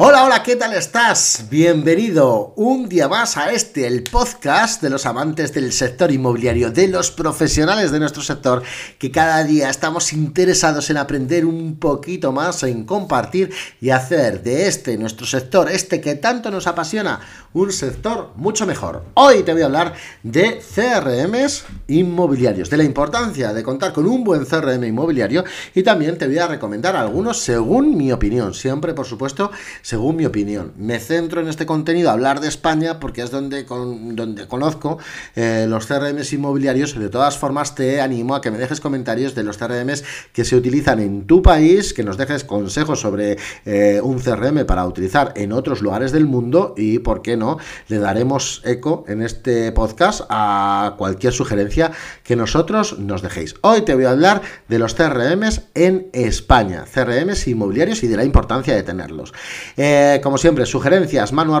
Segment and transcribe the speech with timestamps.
[0.00, 1.46] Hola, hola, ¿qué tal estás?
[1.50, 6.86] Bienvenido un día más a este, el podcast de los amantes del sector inmobiliario, de
[6.86, 8.62] los profesionales de nuestro sector,
[8.96, 14.68] que cada día estamos interesados en aprender un poquito más, en compartir y hacer de
[14.68, 17.18] este, nuestro sector, este que tanto nos apasiona,
[17.52, 19.02] un sector mucho mejor.
[19.14, 24.22] Hoy te voy a hablar de CRMs inmobiliarios, de la importancia de contar con un
[24.22, 25.42] buen CRM inmobiliario
[25.74, 29.50] y también te voy a recomendar algunos según mi opinión, siempre por supuesto
[29.88, 30.74] según mi opinión.
[30.76, 34.98] Me centro en este contenido a hablar de España porque es donde, con, donde conozco
[35.34, 36.98] eh, los CRMs inmobiliarios.
[36.98, 40.56] De todas formas, te animo a que me dejes comentarios de los CRMs que se
[40.56, 45.52] utilizan en tu país, que nos dejes consejos sobre eh, un CRM para utilizar en
[45.52, 47.56] otros lugares del mundo y, ¿por qué no?,
[47.88, 51.92] le daremos eco en este podcast a cualquier sugerencia
[52.24, 53.54] que nosotros nos dejéis.
[53.62, 58.24] Hoy te voy a hablar de los CRMs en España, CRMs inmobiliarios y de la
[58.24, 59.32] importancia de tenerlos.
[59.80, 61.54] Eh, como siempre, sugerencias, manu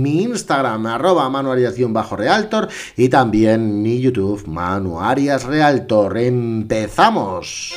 [0.00, 6.18] mi Instagram arroba bajo realtor y también mi YouTube, Manu Arias Realtor.
[6.18, 7.76] ¡Empezamos!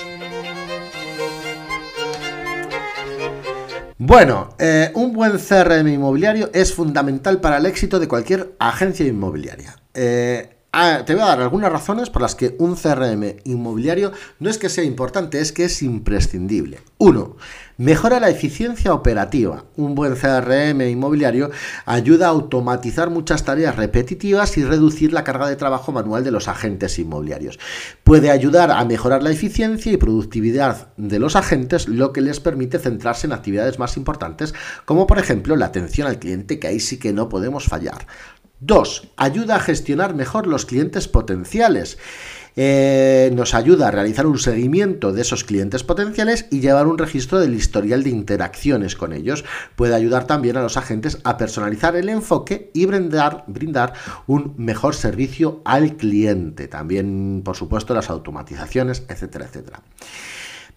[3.99, 9.75] Bueno, eh, un buen CRM inmobiliario es fundamental para el éxito de cualquier agencia inmobiliaria.
[9.93, 14.49] Eh, Ah, te voy a dar algunas razones por las que un CRM inmobiliario no
[14.49, 16.79] es que sea importante, es que es imprescindible.
[16.97, 17.35] Uno,
[17.81, 19.65] Mejora la eficiencia operativa.
[19.75, 21.49] Un buen CRM inmobiliario
[21.87, 26.47] ayuda a automatizar muchas tareas repetitivas y reducir la carga de trabajo manual de los
[26.47, 27.57] agentes inmobiliarios.
[28.03, 32.77] Puede ayudar a mejorar la eficiencia y productividad de los agentes, lo que les permite
[32.77, 34.53] centrarse en actividades más importantes,
[34.85, 38.05] como por ejemplo la atención al cliente, que ahí sí que no podemos fallar.
[38.61, 39.09] 2.
[39.17, 41.97] Ayuda a gestionar mejor los clientes potenciales.
[42.57, 47.39] Eh, nos ayuda a realizar un seguimiento de esos clientes potenciales y llevar un registro
[47.39, 49.45] del historial de interacciones con ellos.
[49.75, 53.93] Puede ayudar también a los agentes a personalizar el enfoque y brindar, brindar
[54.27, 56.67] un mejor servicio al cliente.
[56.67, 59.81] También, por supuesto, las automatizaciones, etcétera, etcétera.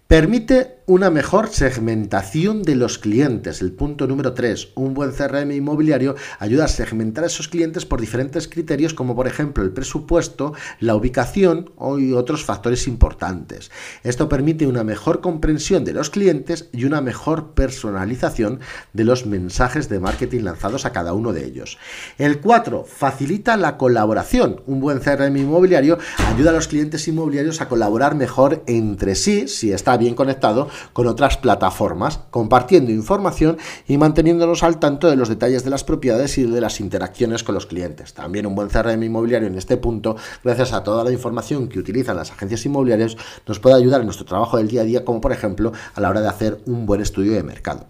[0.06, 3.62] Permite una mejor segmentación de los clientes.
[3.62, 4.72] El punto número 3.
[4.74, 9.26] Un buen CRM inmobiliario ayuda a segmentar a esos clientes por diferentes criterios como por
[9.26, 13.70] ejemplo el presupuesto, la ubicación y otros factores importantes.
[14.02, 18.60] Esto permite una mejor comprensión de los clientes y una mejor personalización
[18.92, 21.78] de los mensajes de marketing lanzados a cada uno de ellos.
[22.18, 22.84] El 4.
[22.84, 24.60] Facilita la colaboración.
[24.66, 29.72] Un buen CRM inmobiliario ayuda a los clientes inmobiliarios a colaborar mejor entre sí si
[29.72, 35.64] está bien conectado con otras plataformas, compartiendo información y manteniéndonos al tanto de los detalles
[35.64, 38.14] de las propiedades y de las interacciones con los clientes.
[38.14, 42.16] También un buen CRM inmobiliario en este punto, gracias a toda la información que utilizan
[42.16, 45.32] las agencias inmobiliarias, nos puede ayudar en nuestro trabajo del día a día, como por
[45.32, 47.86] ejemplo a la hora de hacer un buen estudio de mercado.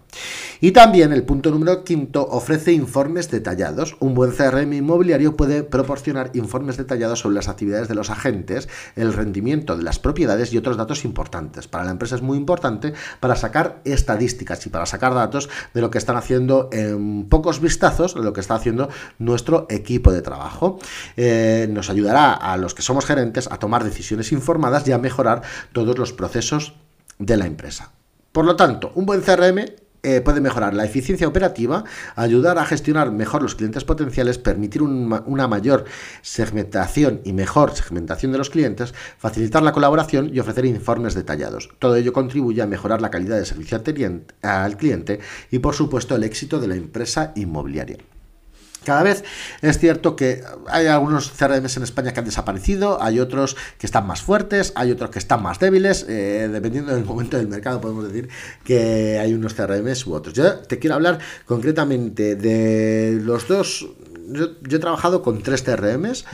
[0.61, 3.97] Y también el punto número quinto ofrece informes detallados.
[3.99, 9.13] Un buen CRM inmobiliario puede proporcionar informes detallados sobre las actividades de los agentes, el
[9.13, 11.67] rendimiento de las propiedades y otros datos importantes.
[11.67, 12.74] Para la empresa es muy importante
[13.19, 18.15] para sacar estadísticas y para sacar datos de lo que están haciendo en pocos vistazos,
[18.15, 20.79] de lo que está haciendo nuestro equipo de trabajo.
[21.17, 25.41] Eh, nos ayudará a los que somos gerentes a tomar decisiones informadas y a mejorar
[25.73, 26.73] todos los procesos
[27.19, 27.91] de la empresa.
[28.31, 31.83] Por lo tanto, un buen CRM eh, puede mejorar la eficiencia operativa,
[32.15, 35.85] ayudar a gestionar mejor los clientes potenciales, permitir una mayor
[36.21, 41.69] segmentación y mejor segmentación de los clientes, facilitar la colaboración y ofrecer informes detallados.
[41.79, 43.81] Todo ello contribuye a mejorar la calidad de servicio
[44.43, 47.97] al cliente y, por supuesto, el éxito de la empresa inmobiliaria.
[48.85, 49.23] Cada vez
[49.61, 54.07] es cierto que hay algunos CRMs en España que han desaparecido, hay otros que están
[54.07, 58.07] más fuertes, hay otros que están más débiles, eh, dependiendo del momento del mercado podemos
[58.07, 58.29] decir
[58.63, 60.33] que hay unos CRMs u otros.
[60.33, 63.87] Yo te quiero hablar concretamente de los dos,
[64.27, 66.25] yo, yo he trabajado con tres CRMs.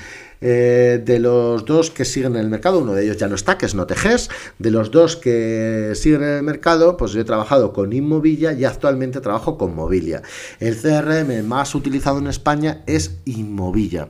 [0.41, 3.57] Eh, de los dos que siguen en el mercado, uno de ellos ya no está,
[3.57, 4.29] que es Noteges.
[4.57, 8.65] De los dos que siguen en el mercado, pues yo he trabajado con Inmovilla y
[8.65, 10.24] actualmente trabajo con Mobilia.
[10.60, 14.10] El CRM más utilizado en España es Inmovilla.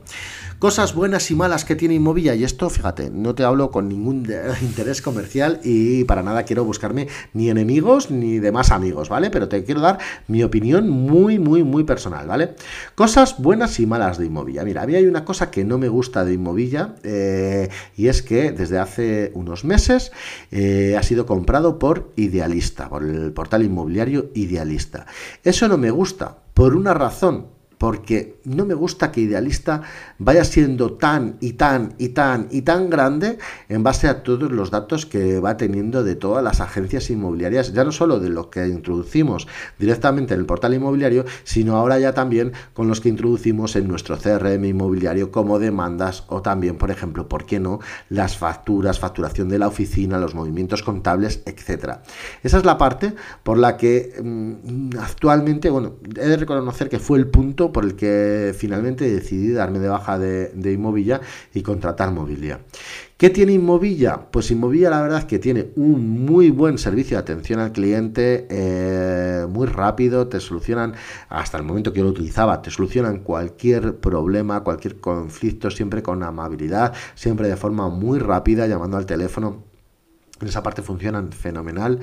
[0.61, 2.35] Cosas buenas y malas que tiene Inmovilla.
[2.35, 4.27] Y esto, fíjate, no te hablo con ningún
[4.61, 9.31] interés comercial y para nada quiero buscarme ni enemigos ni demás amigos, ¿vale?
[9.31, 9.97] Pero te quiero dar
[10.27, 12.53] mi opinión muy, muy, muy personal, ¿vale?
[12.93, 14.63] Cosas buenas y malas de Inmovilla.
[14.63, 18.51] Mira, a hay una cosa que no me gusta de Inmovilla eh, y es que
[18.51, 20.11] desde hace unos meses
[20.51, 25.05] eh, ha sido comprado por Idealista, por el portal inmobiliario Idealista.
[25.43, 29.81] Eso no me gusta por una razón porque no me gusta que Idealista
[30.19, 33.39] vaya siendo tan y tan y tan y tan grande
[33.69, 37.83] en base a todos los datos que va teniendo de todas las agencias inmobiliarias, ya
[37.83, 39.47] no solo de lo que introducimos
[39.79, 44.15] directamente en el portal inmobiliario, sino ahora ya también con los que introducimos en nuestro
[44.15, 47.79] CRM inmobiliario como demandas o también, por ejemplo, ¿por qué no?
[48.09, 52.03] Las facturas, facturación de la oficina, los movimientos contables, etcétera.
[52.43, 57.17] Esa es la parte por la que mm, actualmente, bueno, he de reconocer que fue
[57.17, 61.21] el punto por el que finalmente decidí darme de baja de, de Inmovilla
[61.53, 62.59] y contratar Mobilia.
[63.21, 64.31] ¿Qué tiene Inmovilla?
[64.31, 68.47] Pues Inmovilla la verdad es que tiene un muy buen servicio de atención al cliente,
[68.49, 70.95] eh, muy rápido, te solucionan,
[71.29, 76.23] hasta el momento que yo lo utilizaba, te solucionan cualquier problema, cualquier conflicto, siempre con
[76.23, 79.70] amabilidad, siempre de forma muy rápida, llamando al teléfono
[80.45, 81.99] en esa parte funcionan fenomenal.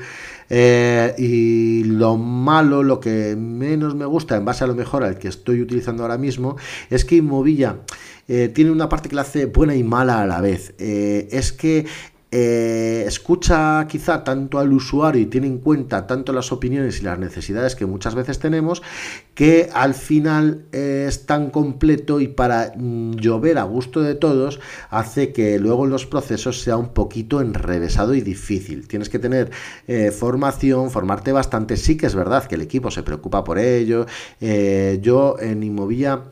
[0.48, 5.18] Eh, y lo malo, lo que menos me gusta, en base a lo mejor al
[5.18, 6.56] que estoy utilizando ahora mismo,
[6.90, 7.80] es que Inmovilla
[8.28, 10.74] eh, tiene una parte que la hace buena y mala a la vez.
[10.78, 11.86] Eh, es que
[12.30, 17.18] eh, escucha quizá tanto al usuario y tiene en cuenta tanto las opiniones y las
[17.18, 18.82] necesidades que muchas veces tenemos
[19.34, 24.60] que al final es tan completo y para mm, llover a gusto de todos
[24.90, 28.88] hace que luego los procesos sea un poquito enrevesado y difícil.
[28.88, 29.50] Tienes que tener
[29.86, 31.76] eh, formación, formarte bastante.
[31.76, 34.06] Sí que es verdad que el equipo se preocupa por ello.
[34.40, 36.24] Eh, yo en Inmovilla...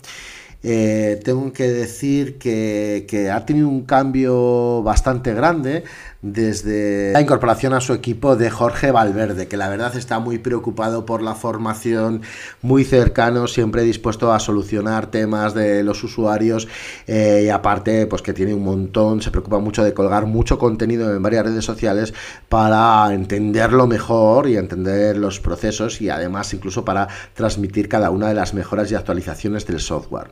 [0.69, 5.85] Eh, tengo que decir que, que, ha tenido un cambio bastante grande
[6.32, 11.06] desde la incorporación a su equipo de Jorge Valverde, que la verdad está muy preocupado
[11.06, 12.23] por la formación,
[12.62, 16.67] muy cercano, siempre dispuesto a solucionar temas de los usuarios
[17.06, 21.14] eh, y aparte pues que tiene un montón, se preocupa mucho de colgar mucho contenido
[21.14, 22.12] en varias redes sociales
[22.49, 28.34] para entenderlo mejor y entender los procesos y además incluso para transmitir cada una de
[28.34, 30.31] las mejoras y actualizaciones del software.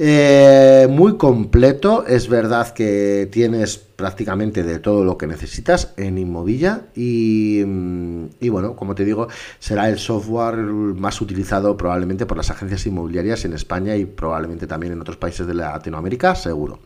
[0.00, 6.82] Eh, muy completo, es verdad que tienes prácticamente de todo lo que necesitas en Inmovilla
[6.94, 9.26] y, mm, y, bueno, como te digo,
[9.58, 14.92] será el software más utilizado probablemente por las agencias inmobiliarias en España y probablemente también
[14.92, 16.78] en otros países de Latinoamérica, seguro.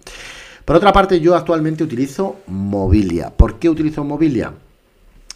[0.65, 3.29] Por otra parte, yo actualmente utilizo Mobilia.
[3.29, 4.55] ¿Por qué utilizo Mobilia?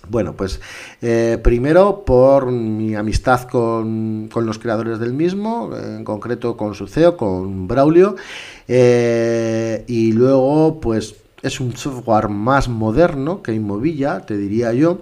[0.09, 0.61] Bueno, pues
[1.03, 7.17] eh, primero por mi amistad con, los creadores del mismo, en concreto con su CEO,
[7.17, 8.17] con Braulio,
[8.69, 15.01] eh, y luego pues es un software más moderno que Inmovilla, te diría yo.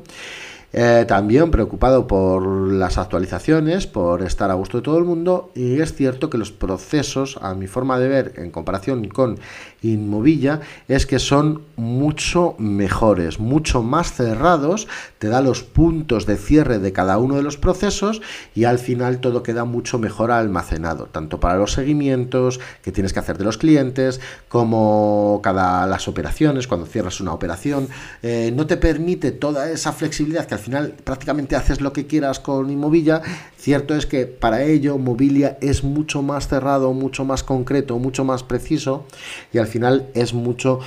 [0.77, 5.81] Eh, también preocupado por las actualizaciones, por estar a gusto de todo el mundo y
[5.81, 9.39] es cierto que los procesos, a mi forma de ver, en comparación con
[9.83, 14.89] Inmovilla, es que son mucho mejores, mucho más cerrados,
[15.21, 18.21] te da los puntos de cierre de cada uno de los procesos
[18.57, 23.21] y al final todo queda mucho mejor almacenado, tanto para los seguimientos que tienes que
[23.21, 27.87] hacer de los clientes, como cada las operaciones, cuando cierras una operación,
[28.25, 32.41] eh, no te permite toda esa flexibilidad que al final prácticamente haces lo que quieras
[32.41, 33.23] con Inmovilla,
[33.57, 38.43] cierto es que para ello Mobilia es mucho más cerrado, mucho más concreto, mucho más
[38.43, 39.07] preciso
[39.53, 40.81] y al final es mucho,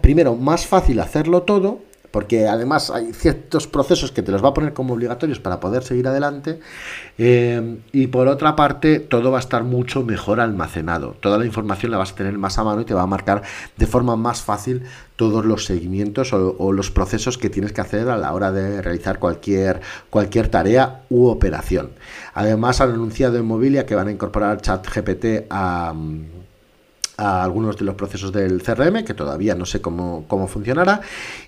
[0.00, 1.80] primero, más fácil hacerlo todo
[2.16, 5.82] porque además hay ciertos procesos que te los va a poner como obligatorios para poder
[5.82, 6.60] seguir adelante
[7.18, 11.92] eh, y por otra parte todo va a estar mucho mejor almacenado, toda la información
[11.92, 13.42] la vas a tener más a mano y te va a marcar
[13.76, 14.84] de forma más fácil
[15.16, 19.18] todos los seguimientos o, los procesos que tienes que hacer a la hora de realizar
[19.18, 21.90] cualquier, cualquier tarea u operación.
[22.32, 25.92] Además han anunciado en Mobilia que van a incorporar ChatGPT a
[27.16, 31.00] a algunos de los procesos del CRM, que todavía no sé cómo, cómo funcionará.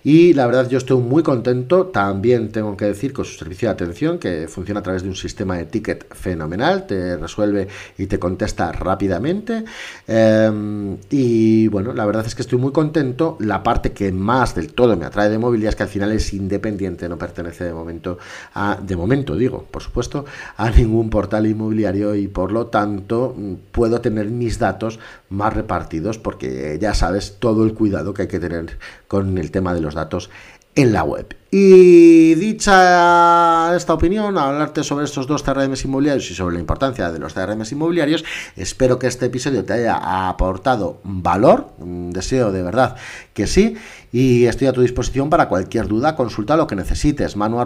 [0.05, 1.87] Y la verdad yo estoy muy contento.
[1.87, 5.17] También tengo que decir con su servicio de atención, que funciona a través de un
[5.17, 9.65] sistema de ticket fenomenal, te resuelve y te contesta rápidamente.
[10.07, 13.37] Em, y bueno, la verdad es que estoy muy contento.
[13.41, 16.33] La parte que más del todo me atrae de Mobilia es que al final es
[16.33, 18.19] independiente, no pertenece de momento
[18.55, 20.25] a, de momento digo, por supuesto,
[20.57, 23.35] a ningún portal inmobiliario y por lo tanto
[23.73, 24.99] puedo tener mis datos
[25.31, 29.75] más repartidos porque ya sabes todo el cuidado que hay que tener con el tema
[29.75, 30.31] de los datos
[30.75, 31.37] en la web.
[31.51, 37.19] Y dicha esta opinión, hablarte sobre estos dos CRMs inmobiliarios y sobre la importancia de
[37.19, 38.23] los CRMs inmobiliarios,
[38.55, 42.97] espero que este episodio te haya aportado valor, deseo de verdad
[43.33, 43.77] que sí,
[44.13, 47.63] y estoy a tu disposición para cualquier duda, consulta lo que necesites, manu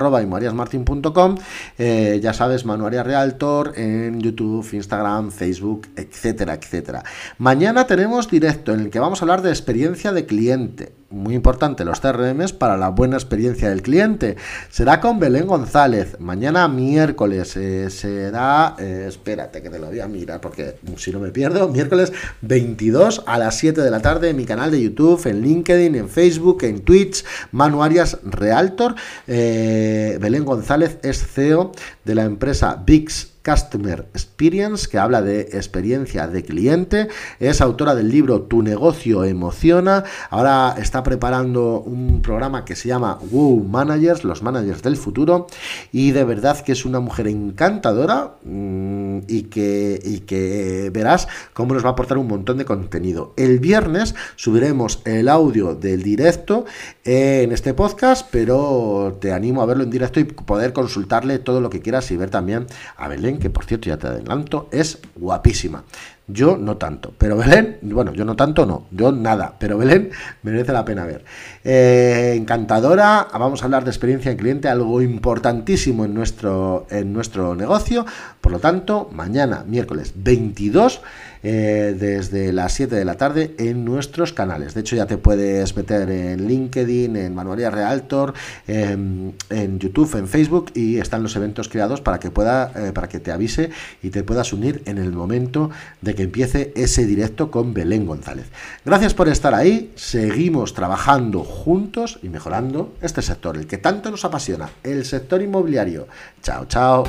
[1.79, 7.03] eh, ya sabes, Manuaria Realtor en YouTube, Instagram, Facebook, etcétera, etcétera.
[7.39, 11.85] Mañana tenemos directo en el que vamos a hablar de experiencia de cliente, muy importante
[11.85, 14.37] los CRMs para la buena experiencia del cliente.
[14.71, 16.17] Será con Belén González.
[16.21, 18.77] Mañana miércoles eh, será...
[18.79, 21.69] Eh, espérate que te lo voy a mirar porque si no me pierdo.
[21.69, 22.13] Miércoles
[22.43, 26.09] 22 a las 7 de la tarde en mi canal de YouTube, en LinkedIn, en
[26.09, 27.25] Facebook, en Twitch.
[27.51, 28.95] Manu Arias Realtor.
[29.27, 31.73] Belén González es CEO
[32.05, 37.09] de la empresa VIX Customer Experience, que habla de experiencia de cliente.
[37.41, 40.05] Es autora del libro Tu negocio emociona.
[40.31, 45.47] Ahora está preparando un programa que se llama Woo Managers, los managers del futuro.
[45.91, 51.75] Y de verdad que es una mujer encantadora mm, y, que, y que verás cómo
[51.75, 53.35] nos va a aportar un montón de contenido.
[53.37, 56.65] El viernes subiremos el audio del directo
[57.05, 61.71] en este podcast, pero te animo a verlo en directo y poder consultarle todo lo
[61.71, 65.85] que quieras y ver también a Belén que por cierto ya te adelanto, es guapísima.
[66.33, 70.11] Yo no tanto, pero Belén, bueno, yo no tanto, no, yo nada, pero Belén
[70.43, 71.25] merece la pena ver.
[71.65, 77.55] Eh, encantadora, vamos a hablar de experiencia de cliente, algo importantísimo en nuestro, en nuestro
[77.55, 78.07] negocio,
[78.41, 81.03] por lo tanto, mañana, miércoles 22,
[81.45, 84.75] eh, desde las 7 de la tarde en nuestros canales.
[84.75, 88.33] De hecho, ya te puedes meter en LinkedIn, en Manualía Realtor,
[88.69, 89.35] en,
[89.81, 93.33] YouTube, en Facebook y están los eventos creados para que pueda, eh, para que te
[93.33, 93.71] avise
[94.05, 95.71] y te puedas unir en el momento
[96.01, 98.47] de empiece ese directo con Belén González.
[98.85, 99.93] Gracias por estar ahí.
[99.97, 106.09] Seguimos trabajando juntos y mejorando este sector, el que tanto nos apasiona, el sector inmobiliario.
[106.43, 107.05] Chao, chao.